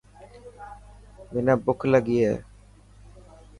[1.31, 2.33] منا بک لگي هي.